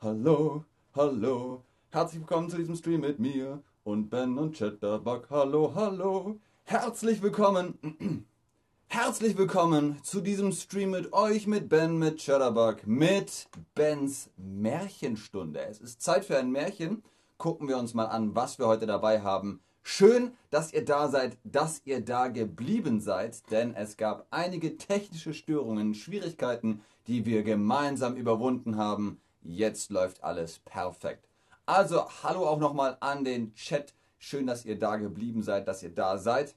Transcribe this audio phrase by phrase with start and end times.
[0.00, 0.64] Hallo,
[0.94, 1.64] hallo.
[1.90, 5.28] Herzlich willkommen zu diesem Stream mit mir und Ben und Chatterbug.
[5.28, 6.38] Hallo, hallo.
[6.62, 8.26] Herzlich willkommen.
[8.86, 15.66] Herzlich willkommen zu diesem Stream mit euch, mit Ben, mit Chatterbug, mit Bens Märchenstunde.
[15.66, 17.02] Es ist Zeit für ein Märchen.
[17.36, 19.60] Gucken wir uns mal an, was wir heute dabei haben.
[19.82, 25.34] Schön, dass ihr da seid, dass ihr da geblieben seid, denn es gab einige technische
[25.34, 29.20] Störungen, Schwierigkeiten, die wir gemeinsam überwunden haben.
[29.42, 31.28] Jetzt läuft alles perfekt.
[31.66, 33.94] Also, hallo auch nochmal an den Chat.
[34.18, 36.54] Schön, dass ihr da geblieben seid, dass ihr da seid.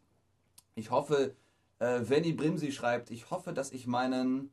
[0.75, 1.35] Ich hoffe,
[1.79, 4.51] äh, Venny Brimsi schreibt, ich hoffe, dass ich meinen,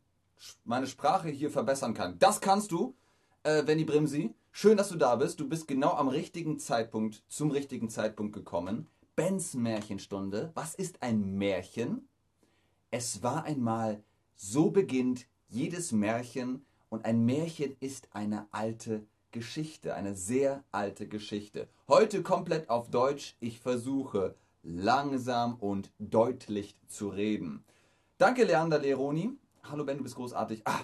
[0.64, 2.18] meine Sprache hier verbessern kann.
[2.18, 2.94] Das kannst du,
[3.42, 4.34] äh, Venny Brimsi.
[4.52, 5.40] Schön, dass du da bist.
[5.40, 8.86] Du bist genau am richtigen Zeitpunkt, zum richtigen Zeitpunkt gekommen.
[9.16, 10.50] Bens Märchenstunde.
[10.54, 12.08] Was ist ein Märchen?
[12.90, 14.02] Es war einmal,
[14.34, 21.68] so beginnt jedes Märchen und ein Märchen ist eine alte Geschichte, eine sehr alte Geschichte.
[21.88, 23.36] Heute komplett auf Deutsch.
[23.40, 27.64] Ich versuche langsam und deutlich zu reden.
[28.18, 29.30] Danke, Leander Leroni.
[29.62, 30.62] Hallo Ben, du bist großartig.
[30.64, 30.80] Ah,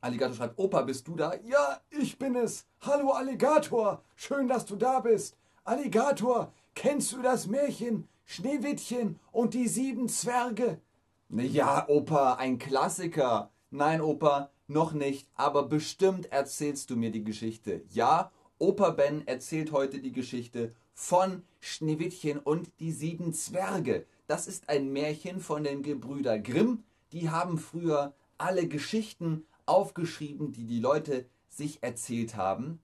[0.00, 1.34] Alligator schreibt, Opa, bist du da?
[1.44, 2.66] Ja, ich bin es.
[2.80, 5.36] Hallo Alligator, schön, dass du da bist.
[5.64, 10.80] Alligator, kennst du das Märchen Schneewittchen und die sieben Zwerge?
[11.28, 13.50] Ja, Opa, ein Klassiker.
[13.70, 17.82] Nein, Opa, noch nicht, aber bestimmt erzählst du mir die Geschichte.
[17.90, 24.06] Ja, Opa Ben erzählt heute die Geschichte von Schneewittchen und die sieben Zwerge.
[24.26, 26.84] Das ist ein Märchen von den Gebrüder Grimm.
[27.12, 32.80] Die haben früher alle Geschichten aufgeschrieben, die die Leute sich erzählt haben.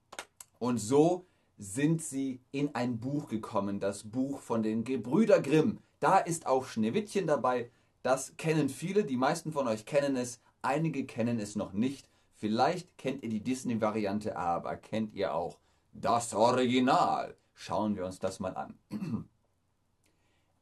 [0.58, 1.26] Und so
[1.58, 5.78] sind sie in ein Buch gekommen, das Buch von den Gebrüder Grimm.
[6.00, 7.70] Da ist auch Schneewittchen dabei.
[8.02, 10.40] Das kennen viele, die meisten von euch kennen es.
[10.62, 12.08] Einige kennen es noch nicht.
[12.36, 15.58] Vielleicht kennt ihr die Disney-Variante, aber kennt ihr auch
[15.92, 17.36] das Original?
[17.54, 18.78] Schauen wir uns das mal an.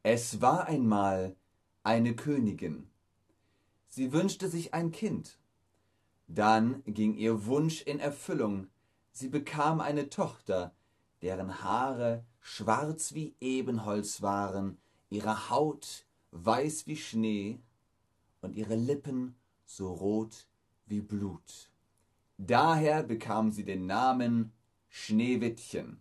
[0.03, 1.35] Es war einmal
[1.83, 2.89] eine Königin.
[3.89, 5.39] Sie wünschte sich ein Kind.
[6.29, 8.69] Dann ging ihr Wunsch in Erfüllung.
[9.13, 10.73] Sie bekam eine Tochter,
[11.23, 14.79] deren Haare schwarz wie Ebenholz waren,
[15.11, 17.59] ihre Haut weiß wie Schnee
[18.43, 19.35] und ihre Lippen
[19.67, 20.47] so rot
[20.87, 21.71] wie Blut.
[22.39, 24.53] Daher bekam sie den Namen
[24.89, 26.01] Schneewittchen.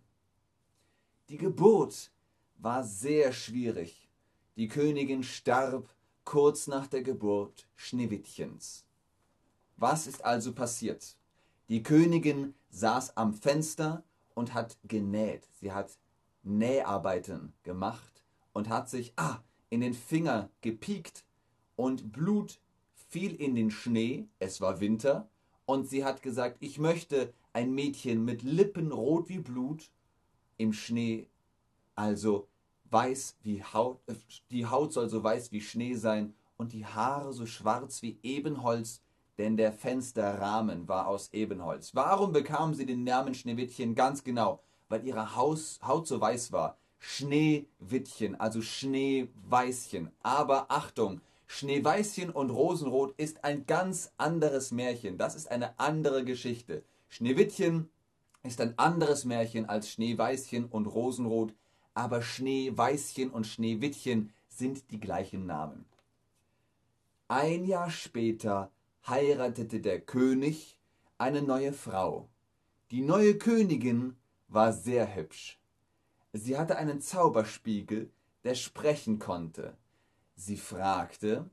[1.28, 2.12] Die Geburt
[2.56, 4.08] war sehr schwierig.
[4.56, 5.94] Die Königin starb
[6.24, 8.86] kurz nach der Geburt Schneewittchens.
[9.76, 11.16] Was ist also passiert?
[11.68, 14.04] Die Königin saß am Fenster
[14.34, 15.46] und hat genäht.
[15.60, 15.98] Sie hat
[16.42, 18.22] Näharbeiten gemacht
[18.52, 21.24] und hat sich ah, in den Finger gepiekt
[21.74, 22.60] und Blut
[23.16, 25.26] fiel in den Schnee, es war Winter,
[25.64, 29.90] und sie hat gesagt, ich möchte ein Mädchen mit Lippen rot wie Blut
[30.58, 31.26] im Schnee,
[31.94, 32.46] also
[32.90, 34.12] weiß wie Haut, äh,
[34.50, 39.00] die Haut soll so weiß wie Schnee sein und die Haare so schwarz wie Ebenholz,
[39.38, 41.94] denn der Fensterrahmen war aus Ebenholz.
[41.94, 43.94] Warum bekam sie den Namen Schneewittchen?
[43.94, 44.60] Ganz genau,
[44.90, 46.76] weil ihre Haus, Haut so weiß war.
[46.98, 50.10] Schneewittchen, also Schneeweißchen.
[50.22, 55.16] Aber Achtung, Schneeweißchen und Rosenrot ist ein ganz anderes Märchen.
[55.16, 56.84] Das ist eine andere Geschichte.
[57.08, 57.88] Schneewittchen
[58.42, 61.54] ist ein anderes Märchen als Schneeweißchen und Rosenrot,
[61.94, 65.84] aber Schneeweißchen und Schneewittchen sind die gleichen Namen.
[67.28, 68.70] Ein Jahr später
[69.06, 70.78] heiratete der König
[71.18, 72.28] eine neue Frau.
[72.90, 74.16] Die neue Königin
[74.48, 75.58] war sehr hübsch.
[76.32, 78.10] Sie hatte einen Zauberspiegel,
[78.44, 79.76] der sprechen konnte.
[80.36, 81.48] Sie fragte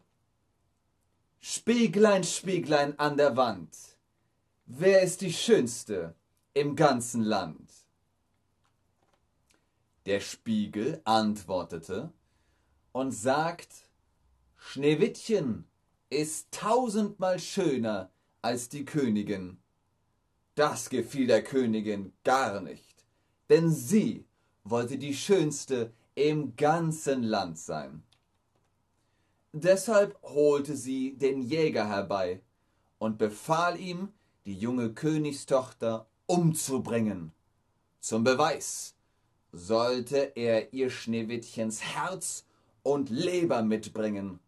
[1.40, 3.76] Spieglein, Spieglein an der Wand,
[4.66, 6.16] wer ist die Schönste
[6.54, 7.72] im ganzen Land?
[10.06, 12.12] Der Spiegel antwortete
[12.92, 13.90] und sagt
[14.58, 15.66] Schneewittchen
[16.10, 18.12] ist tausendmal schöner
[18.42, 19.60] als die Königin.
[20.56, 23.06] Das gefiel der Königin gar nicht,
[23.50, 24.25] denn sie
[24.66, 28.04] wollte die schönste im ganzen Land sein.
[29.56, 32.42] Deshalb holte sie den Jäger herbei
[32.98, 34.12] und befahl ihm,
[34.46, 37.32] die junge Königstochter umzubringen.
[38.00, 38.96] Zum Beweis
[39.52, 42.46] sollte er ihr Schneewittchens Herz
[42.82, 44.40] und Leber mitbringen.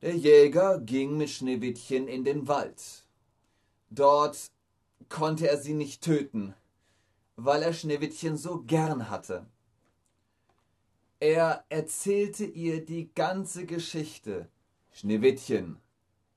[0.00, 3.04] Der Jäger ging mit Schneewittchen in den Wald.
[3.90, 4.50] Dort
[5.10, 6.54] konnte er sie nicht töten,
[7.36, 9.44] weil er Schneewittchen so gern hatte.
[11.22, 14.48] Er erzählte ihr die ganze Geschichte.
[14.90, 15.76] Schneewittchen,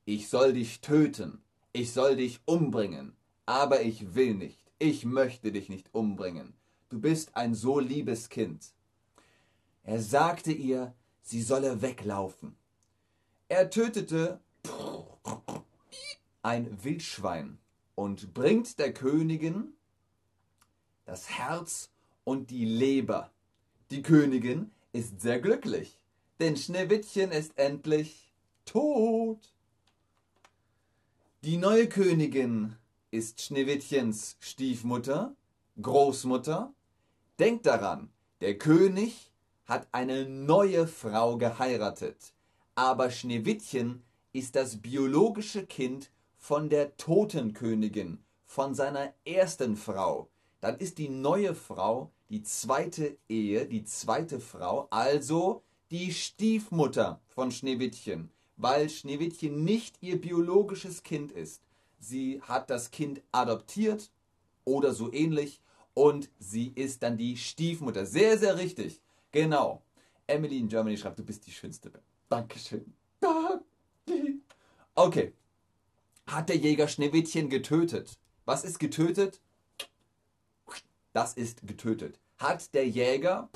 [0.04, 1.42] ich soll dich töten,
[1.72, 3.16] ich soll dich umbringen,
[3.46, 4.58] aber ich will nicht.
[4.78, 6.52] Ich möchte dich nicht umbringen.
[6.90, 8.74] Du bist ein so liebes Kind.
[9.84, 12.54] Er sagte ihr, sie solle weglaufen.
[13.48, 14.38] Er tötete
[16.42, 17.58] ein Wildschwein
[17.94, 19.72] und bringt der Königin
[21.06, 21.90] das Herz
[22.24, 23.30] und die Leber.
[23.90, 25.98] Die Königin ist sehr glücklich,
[26.38, 28.32] denn Schneewittchen ist endlich
[28.64, 29.52] tot.
[31.42, 32.76] Die neue Königin
[33.10, 35.34] ist Schneewittchens Stiefmutter,
[35.82, 36.72] Großmutter.
[37.40, 38.08] Denkt daran,
[38.40, 39.32] der König
[39.64, 42.32] hat eine neue Frau geheiratet,
[42.76, 50.30] aber Schneewittchen ist das biologische Kind von der toten Königin, von seiner ersten Frau.
[50.60, 57.50] Dann ist die neue Frau die zweite Ehe, die zweite Frau, also die Stiefmutter von
[57.50, 61.62] Schneewittchen, weil Schneewittchen nicht ihr biologisches Kind ist.
[62.00, 64.10] Sie hat das Kind adoptiert
[64.64, 65.60] oder so ähnlich
[65.94, 68.06] und sie ist dann die Stiefmutter.
[68.06, 69.00] Sehr, sehr richtig.
[69.32, 69.82] Genau.
[70.26, 71.92] Emily in Germany schreibt, du bist die Schönste.
[72.28, 72.92] Dankeschön.
[74.94, 75.32] Okay.
[76.26, 78.18] Hat der Jäger Schneewittchen getötet?
[78.44, 79.40] Was ist getötet?
[81.14, 82.18] Das ist getötet.
[82.38, 83.48] Hat der Jäger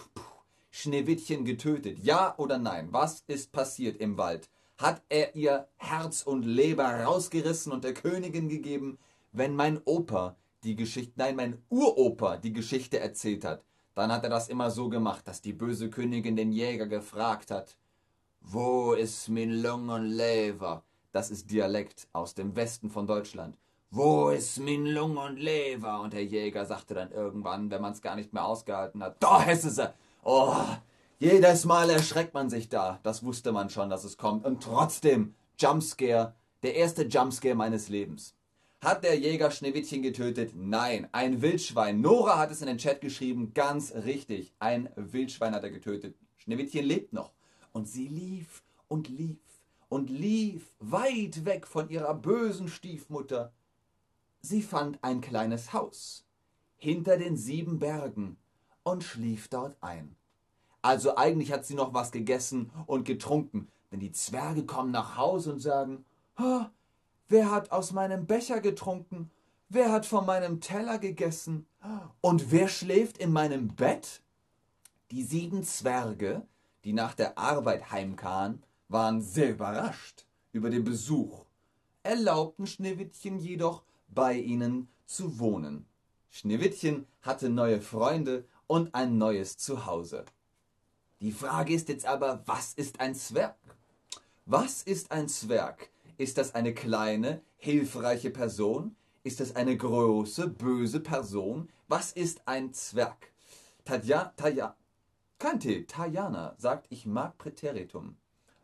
[0.71, 1.99] Schneewittchen getötet?
[1.99, 2.93] Ja oder nein?
[2.93, 4.49] Was ist passiert im Wald?
[4.77, 8.97] Hat er ihr Herz und Leber rausgerissen und der Königin gegeben?
[9.33, 13.65] Wenn mein Opa die Geschichte, nein, mein Uropa die Geschichte erzählt hat,
[13.97, 17.77] dann hat er das immer so gemacht, dass die böse Königin den Jäger gefragt hat,
[18.41, 20.85] wo ist mein Lung und Leber?
[21.11, 23.59] Das ist Dialekt aus dem Westen von Deutschland.
[23.91, 26.03] Wo ist mein Lung und Leber?
[26.03, 29.43] Und der Jäger sagte dann irgendwann, wenn man es gar nicht mehr ausgehalten hat, da
[29.45, 29.95] ist sie.
[30.23, 30.63] Oh,
[31.19, 33.01] jedes Mal erschreckt man sich da.
[33.03, 34.45] Das wusste man schon, dass es kommt.
[34.45, 38.35] Und trotzdem, Jumpscare, der erste Jumpscare meines Lebens.
[38.83, 40.53] Hat der Jäger Schneewittchen getötet?
[40.55, 42.03] Nein, ein Wildschwein.
[42.03, 44.53] Nora hat es in den Chat geschrieben, ganz richtig.
[44.59, 46.15] Ein Wildschwein hat er getötet.
[46.37, 47.33] Schneewittchen lebt noch.
[47.73, 49.39] Und sie lief und lief
[49.89, 53.51] und lief weit weg von ihrer bösen Stiefmutter
[54.41, 56.25] Sie fand ein kleines Haus
[56.77, 58.37] hinter den sieben Bergen
[58.83, 60.17] und schlief dort ein.
[60.81, 65.53] Also eigentlich hat sie noch was gegessen und getrunken, denn die Zwerge kommen nach Hause
[65.53, 66.05] und sagen,
[66.39, 66.65] oh,
[67.29, 69.31] wer hat aus meinem Becher getrunken?
[69.69, 71.67] Wer hat von meinem Teller gegessen?
[72.21, 74.23] Und wer schläft in meinem Bett?
[75.11, 76.47] Die sieben Zwerge,
[76.85, 81.45] die nach der Arbeit heimkamen, waren sehr überrascht über den Besuch,
[82.03, 83.83] erlaubten Schneewittchen jedoch,
[84.19, 85.87] bei ihnen zu wohnen.
[86.31, 90.25] Schneewittchen hatte neue Freunde und ein neues Zuhause.
[91.21, 93.55] Die Frage ist jetzt aber, was ist ein Zwerg?
[94.45, 95.89] Was ist ein Zwerg?
[96.17, 98.97] Ist das eine kleine, hilfreiche Person?
[99.23, 101.69] Ist das eine große, böse Person?
[101.87, 103.31] Was ist ein Zwerg?
[103.85, 104.75] Tadja, Taja,
[105.39, 108.17] Kante, Tajana sagt, ich mag Präteritum.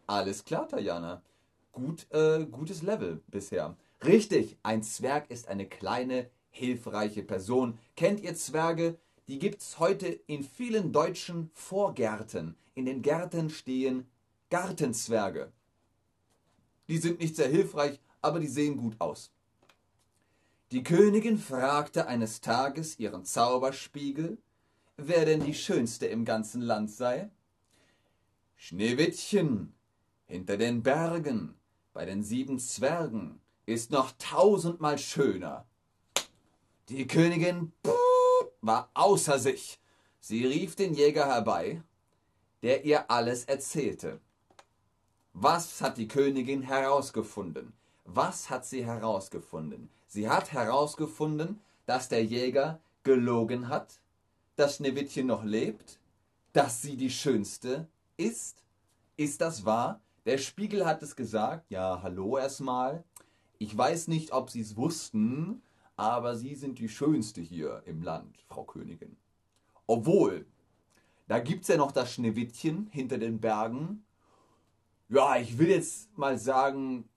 [0.09, 1.23] Alles klar, Tajana.
[1.71, 3.77] Gut, äh, gutes Level bisher.
[4.03, 7.79] Richtig, ein Zwerg ist eine kleine, hilfreiche Person.
[7.97, 8.99] Kennt ihr Zwerge?
[9.29, 12.57] Die gibt es heute in vielen deutschen Vorgärten.
[12.75, 14.07] In den Gärten stehen
[14.51, 15.53] Gartenzwerge.
[16.89, 19.31] Die sind nicht sehr hilfreich, aber die sehen gut aus.
[20.71, 24.39] Die Königin fragte eines Tages ihren Zauberspiegel,
[24.97, 27.31] wer denn die Schönste im ganzen Land sei.
[28.57, 29.75] Schneewittchen,
[30.27, 31.55] hinter den Bergen,
[31.93, 35.67] bei den sieben Zwergen, ist noch tausendmal schöner.
[36.89, 37.73] Die Königin
[38.61, 39.81] war außer sich.
[40.21, 41.83] Sie rief den Jäger herbei,
[42.63, 44.21] der ihr alles erzählte.
[45.33, 47.73] Was hat die Königin herausgefunden?
[48.05, 49.91] Was hat sie herausgefunden?
[50.07, 54.01] Sie hat herausgefunden, dass der Jäger gelogen hat,
[54.57, 55.99] dass Schneewittchen noch lebt,
[56.53, 58.63] dass sie die Schönste ist.
[59.17, 60.01] Ist das wahr?
[60.25, 61.71] Der Spiegel hat es gesagt.
[61.71, 63.05] Ja, hallo erstmal.
[63.65, 65.63] Ich weiß nicht, ob Sie es wussten,
[65.97, 69.17] aber Sie sind die Schönste hier im Land, Frau Königin.
[69.87, 70.45] Obwohl,
[71.29, 74.05] da gibt es ja noch das Schneewittchen hinter den Bergen.
[75.09, 77.09] Ja, ich will jetzt mal sagen,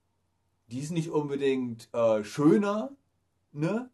[0.68, 2.96] die ist nicht unbedingt äh, schöner,
[3.51, 3.89] ne?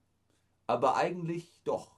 [0.67, 1.89] Aber eigentlich doch.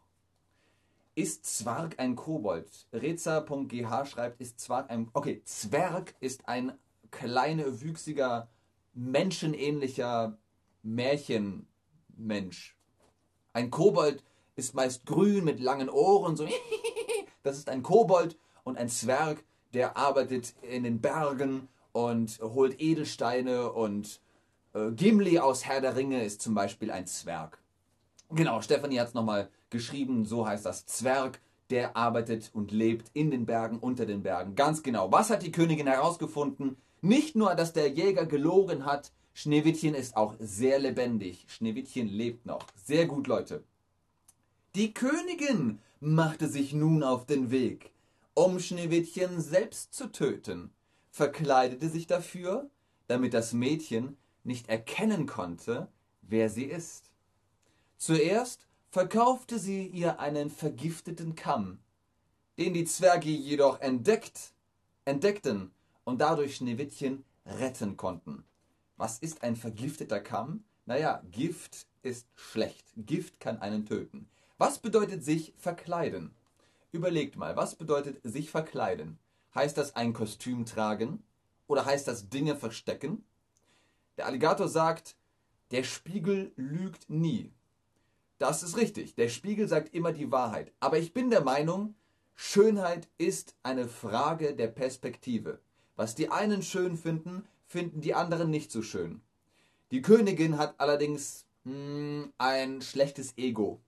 [1.15, 2.87] Ist Zwerg ein Kobold?
[2.93, 5.09] Reza.gh schreibt, ist Zwerg ein.
[5.11, 6.77] Okay, Zwerg ist ein
[7.11, 8.47] kleiner, wüchsiger
[8.93, 10.37] menschenähnlicher
[10.85, 12.77] Märchenmensch.
[13.53, 14.23] Ein Kobold
[14.55, 16.47] ist meist grün mit langen Ohren, so
[17.43, 23.71] das ist ein Kobold und ein Zwerg, der arbeitet in den Bergen und holt Edelsteine
[23.71, 24.21] und
[24.73, 27.59] äh, Gimli aus Herr der Ringe ist zum Beispiel ein Zwerg.
[28.29, 31.39] Genau, Stephanie hat es nochmal geschrieben, so heißt das Zwerg,
[31.69, 34.55] der arbeitet und lebt in den Bergen, unter den Bergen.
[34.55, 35.11] Ganz genau.
[35.11, 36.77] Was hat die Königin herausgefunden?
[37.01, 41.45] Nicht nur, dass der Jäger gelogen hat, Schneewittchen ist auch sehr lebendig.
[41.49, 42.65] Schneewittchen lebt noch.
[42.81, 43.65] Sehr gut, Leute.
[44.75, 47.91] Die Königin machte sich nun auf den Weg,
[48.33, 50.71] um Schneewittchen selbst zu töten,
[51.11, 52.69] verkleidete sich dafür,
[53.07, 54.15] damit das Mädchen
[54.45, 55.89] nicht erkennen konnte,
[56.21, 57.11] wer sie ist.
[57.97, 61.79] Zuerst verkaufte sie ihr einen vergifteten Kamm,
[62.57, 64.53] den die Zwerge jedoch entdeckt,
[65.03, 65.71] entdeckten
[66.05, 68.45] und dadurch Schneewittchen retten konnten.
[68.97, 70.63] Was ist ein vergifteter Kamm?
[70.85, 72.85] Naja, Gift ist schlecht.
[72.95, 74.29] Gift kann einen töten.
[74.57, 76.33] Was bedeutet sich verkleiden?
[76.91, 79.19] Überlegt mal, was bedeutet sich verkleiden?
[79.53, 81.23] Heißt das ein Kostüm tragen?
[81.67, 83.25] Oder heißt das Dinge verstecken?
[84.17, 85.17] Der Alligator sagt,
[85.71, 87.51] der Spiegel lügt nie.
[88.37, 89.15] Das ist richtig.
[89.15, 90.71] Der Spiegel sagt immer die Wahrheit.
[90.79, 91.95] Aber ich bin der Meinung,
[92.35, 95.59] Schönheit ist eine Frage der Perspektive.
[95.95, 99.21] Was die einen schön finden, finden die anderen nicht so schön.
[99.91, 103.81] Die Königin hat allerdings mh, hm, ein schlechtes Ego.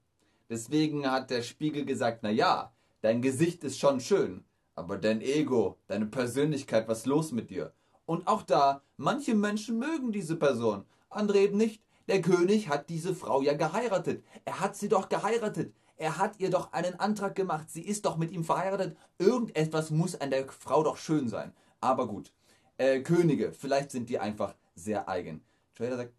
[0.50, 5.78] Deswegen hat der Spiegel gesagt, na ja, dein Gesicht ist schon schön, aber dein Ego,
[5.88, 7.74] deine Persönlichkeit, was los mit dir?
[8.06, 11.82] Und auch da, manche Menschen mögen diese Person, andere eben nicht.
[12.08, 14.24] Der König hat diese Frau ja geheiratet.
[14.46, 15.74] Er hat sie doch geheiratet.
[15.98, 17.70] Er hat ihr doch einen Antrag gemacht.
[17.70, 18.96] Sie ist doch mit ihm verheiratet.
[19.18, 21.54] Irgendetwas muss an der Frau doch schön sein.
[21.82, 22.32] Aber gut.
[22.78, 25.42] Äh, Könige, vielleicht sind die einfach sehr eigen.
[25.76, 26.14] Trader sagt.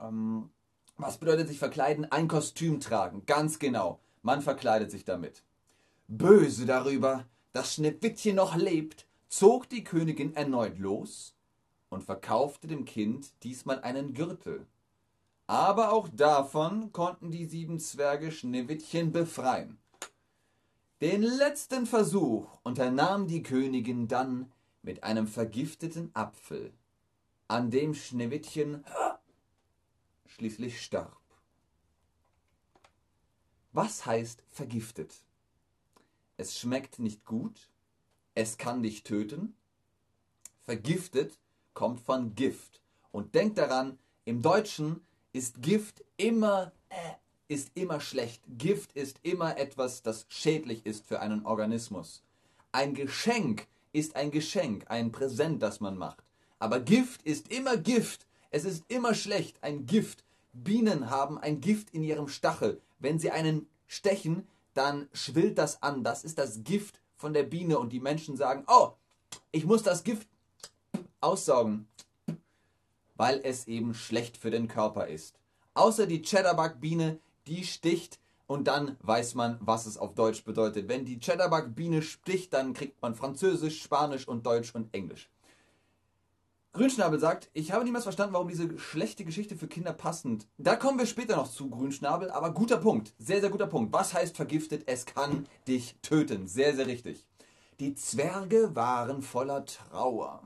[0.00, 0.50] Ähm,
[0.96, 2.10] was bedeutet sich verkleiden?
[2.10, 3.24] Ein Kostüm tragen.
[3.26, 4.00] Ganz genau.
[4.22, 5.42] Man verkleidet sich damit.
[6.08, 11.34] Böse darüber, dass Schneewittchen noch lebt, zog die Königin erneut los
[11.88, 14.66] und verkaufte dem Kind diesmal einen Gürtel.
[15.46, 19.79] Aber auch davon konnten die sieben Zwerge Schneewittchen befreien.
[21.00, 24.52] Den letzten Versuch unternahm die Königin dann
[24.82, 26.74] mit einem vergifteten Apfel,
[27.48, 28.84] an dem Schneewittchen
[30.26, 31.20] schließlich starb.
[33.72, 35.14] Was heißt vergiftet?
[36.36, 37.70] Es schmeckt nicht gut,
[38.34, 39.54] es kann dich töten.
[40.64, 41.38] Vergiftet
[41.72, 42.82] kommt von Gift.
[43.10, 45.00] Und denkt daran, im Deutschen
[45.32, 47.14] ist Gift immer äh,
[47.50, 48.40] ist immer schlecht.
[48.58, 52.22] Gift ist immer etwas, das schädlich ist für einen Organismus.
[52.70, 56.22] Ein Geschenk ist ein Geschenk, ein Präsent, das man macht.
[56.60, 58.24] Aber Gift ist immer Gift.
[58.50, 60.22] Es ist immer schlecht, ein Gift.
[60.52, 62.80] Bienen haben ein Gift in ihrem Stachel.
[63.00, 66.04] Wenn sie einen stechen, dann schwillt das an.
[66.04, 68.92] Das ist das Gift von der Biene und die Menschen sagen, oh,
[69.50, 70.28] ich muss das Gift
[71.20, 71.88] aussaugen,
[73.16, 75.34] weil es eben schlecht für den Körper ist.
[75.74, 80.88] Außer die Cheddarbug-Biene, die sticht und dann weiß man, was es auf Deutsch bedeutet.
[80.88, 85.30] Wenn die Cheddarbug-Biene sticht, dann kriegt man Französisch, Spanisch und Deutsch und Englisch.
[86.72, 90.46] Grünschnabel sagt, ich habe niemals verstanden, warum diese schlechte Geschichte für Kinder passend.
[90.56, 93.12] Da kommen wir später noch zu, Grünschnabel, aber guter Punkt.
[93.18, 93.92] Sehr, sehr guter Punkt.
[93.92, 94.84] Was heißt vergiftet?
[94.86, 96.46] Es kann dich töten.
[96.46, 97.26] Sehr, sehr richtig.
[97.80, 100.42] Die Zwerge waren voller Trauer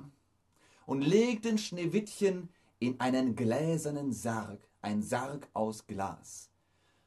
[0.86, 2.48] und legten Schneewittchen
[2.78, 6.48] in einen gläsernen Sarg, ein Sarg aus Glas.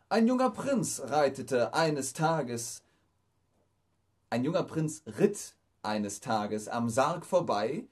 [0.10, 2.82] Ein junger Prinz reitete eines Tages,
[4.30, 7.84] ein junger Prinz ritt eines Tages am Sarg vorbei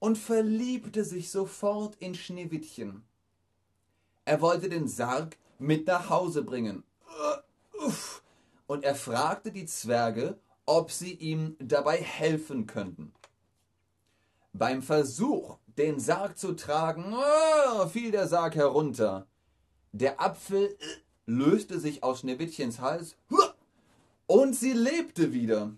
[0.00, 3.04] und verliebte sich sofort in Schneewittchen.
[4.24, 6.82] Er wollte den Sarg mit nach Hause bringen.
[8.66, 13.12] Und er fragte die Zwerge, ob sie ihm dabei helfen könnten.
[14.52, 19.28] Beim Versuch, den Sarg zu tragen, oh, fiel der Sarg herunter.
[19.92, 23.16] Der Apfel äh, löste sich aus Schneewittchens Hals
[24.26, 25.72] und sie lebte wieder.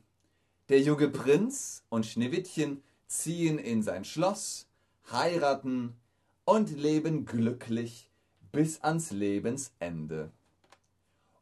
[0.68, 4.66] Der junge Prinz und Schneewittchen ziehen in sein Schloss,
[5.10, 5.94] heiraten
[6.44, 8.10] und leben glücklich
[8.50, 10.30] bis ans Lebensende.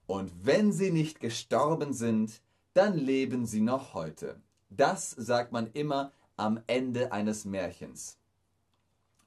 [0.07, 2.41] Und wenn sie nicht gestorben sind,
[2.75, 4.41] dann leben sie noch heute.
[4.71, 8.19] Das sagt man immer am Ende eines Märchens.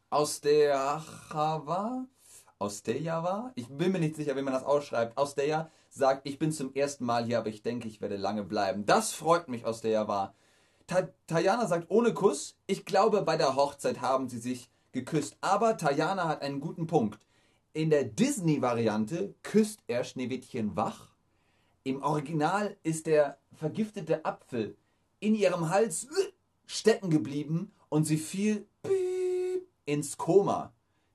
[0.10, 2.06] Aus der Chava,
[2.64, 6.26] aus der Java, ich bin mir nicht sicher, wie man das ausschreibt, aus der sagt,
[6.26, 8.86] ich bin zum ersten Mal hier, aber ich denke, ich werde lange bleiben.
[8.86, 10.34] Das freut mich aus der Java.
[11.28, 12.56] Tajana sagt ohne Kuss.
[12.66, 15.36] Ich glaube, bei der Hochzeit haben sie sich geküsst.
[15.42, 17.20] Aber Tajana hat einen guten Punkt.
[17.74, 21.10] In der Disney-Variante küsst er Schneewittchen wach.
[21.84, 24.78] Im Original ist der vergiftete Apfel
[25.20, 26.32] in ihrem Hals äh,
[26.66, 28.68] stecken geblieben und sie fiel
[29.86, 30.72] ins Koma.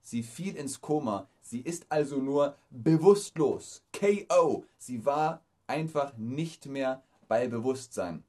[0.08, 1.28] Sie fiel ins Koma.
[1.48, 3.82] Sie ist also nur bewusstlos.
[3.98, 4.66] KO.
[4.76, 8.22] Sie war einfach nicht mehr bei Bewusstsein.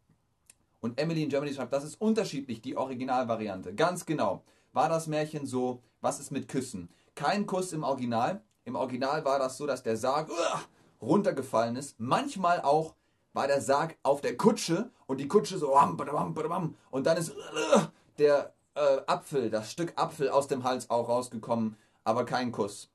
[0.80, 3.76] Und Emily in Germany schreibt, das ist unterschiedlich, die Originalvariante.
[3.76, 4.46] Ganz genau.
[4.72, 6.88] War das Märchen so, was ist mit Küssen?
[7.14, 8.42] Kein Kuss im Original.
[8.64, 12.00] Im Original war das so, dass der Sarg uh, runtergefallen ist.
[12.00, 12.96] Manchmal auch
[13.34, 17.82] war der Sarg auf der Kutsche und die Kutsche so und dann ist uh,
[18.18, 22.90] der äh, Apfel, das Stück Apfel aus dem Hals auch rausgekommen, aber kein Kuss.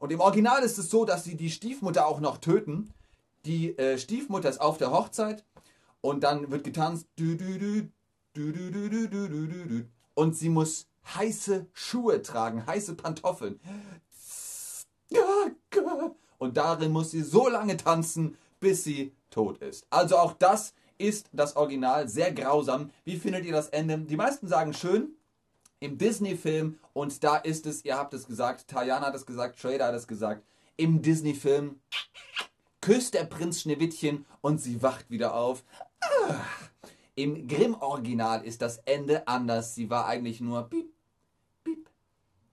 [0.00, 2.92] Und im Original ist es so, dass sie die Stiefmutter auch noch töten.
[3.44, 5.44] Die äh, Stiefmutter ist auf der Hochzeit
[6.00, 7.06] und dann wird getanzt.
[10.14, 13.60] Und sie muss heiße Schuhe tragen, heiße Pantoffeln.
[16.38, 19.86] Und darin muss sie so lange tanzen, bis sie tot ist.
[19.90, 22.90] Also auch das ist das Original sehr grausam.
[23.04, 23.98] Wie findet ihr das Ende?
[23.98, 25.14] Die meisten sagen schön
[25.80, 29.86] im Disney-Film und da ist es, ihr habt es gesagt, Tayana hat es gesagt, Trader
[29.86, 30.44] hat es gesagt,
[30.76, 31.80] im Disney-Film
[32.80, 35.64] küsst der Prinz Schneewittchen und sie wacht wieder auf.
[37.14, 39.74] Im Grimm-Original ist das Ende anders.
[39.74, 40.90] Sie war eigentlich nur piep,
[41.64, 41.90] piep,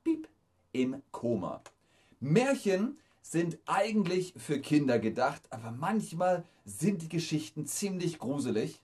[0.04, 0.28] piep
[0.74, 1.62] im Koma.
[2.20, 8.82] Märchen sind eigentlich für Kinder gedacht, aber manchmal sind die Geschichten ziemlich gruselig.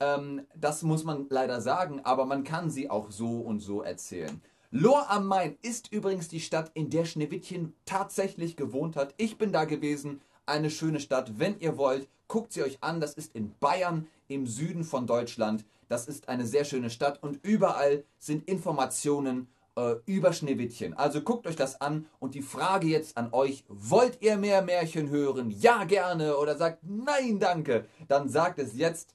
[0.00, 4.40] Ähm, das muss man leider sagen, aber man kann sie auch so und so erzählen.
[4.70, 9.14] Lohr am Main ist übrigens die Stadt, in der Schneewittchen tatsächlich gewohnt hat.
[9.16, 10.20] Ich bin da gewesen.
[10.44, 11.38] Eine schöne Stadt.
[11.38, 13.00] Wenn ihr wollt, guckt sie euch an.
[13.00, 15.64] Das ist in Bayern im Süden von Deutschland.
[15.88, 20.92] Das ist eine sehr schöne Stadt und überall sind Informationen äh, über Schneewittchen.
[20.94, 25.08] Also guckt euch das an und die Frage jetzt an euch, wollt ihr mehr Märchen
[25.08, 25.50] hören?
[25.50, 26.36] Ja, gerne.
[26.36, 27.86] Oder sagt nein, danke.
[28.06, 29.14] Dann sagt es jetzt.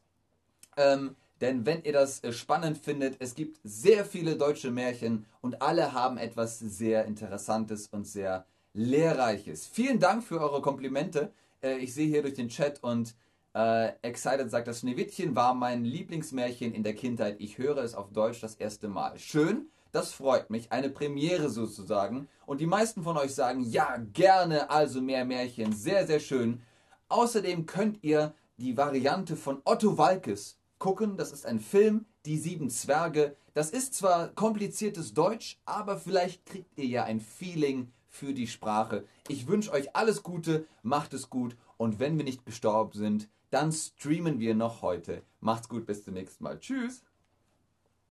[0.77, 5.61] Ähm, denn wenn ihr das äh, spannend findet, es gibt sehr viele deutsche Märchen und
[5.61, 9.67] alle haben etwas sehr Interessantes und sehr Lehrreiches.
[9.67, 11.31] Vielen Dank für eure Komplimente.
[11.61, 13.15] Äh, ich sehe hier durch den Chat und
[13.53, 17.35] äh, Excited sagt, das Schneewittchen war mein Lieblingsmärchen in der Kindheit.
[17.39, 19.17] Ich höre es auf Deutsch das erste Mal.
[19.19, 19.67] Schön.
[19.91, 20.71] Das freut mich.
[20.71, 22.27] Eine Premiere sozusagen.
[22.47, 25.71] Und die meisten von euch sagen, ja, gerne, also mehr Märchen.
[25.71, 26.61] Sehr, sehr schön.
[27.09, 31.15] Außerdem könnt ihr die Variante von Otto Walkes gucken.
[31.15, 33.37] Das ist ein Film, Die sieben Zwerge.
[33.53, 39.05] Das ist zwar kompliziertes Deutsch, aber vielleicht kriegt ihr ja ein Feeling für die Sprache.
[39.29, 43.71] Ich wünsche euch alles Gute, macht es gut und wenn wir nicht gestorben sind, dann
[43.71, 45.21] streamen wir noch heute.
[45.39, 46.59] Macht's gut, bis zum nächsten Mal.
[46.59, 47.01] Tschüss.